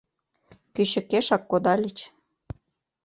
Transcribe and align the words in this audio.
Кӱчыкешак 0.73 1.43
кодальыч. 1.51 1.97